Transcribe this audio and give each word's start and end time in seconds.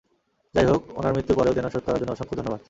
যাইহোক, 0.55 0.81
উনার 0.97 1.13
মৃত্যুর 1.15 1.37
পরেও 1.37 1.53
দেনা 1.53 1.69
শোধ 1.69 1.83
করার 1.85 1.99
জন্য 1.99 2.11
অসংখ্য 2.11 2.35
ধন্যবাদ। 2.37 2.59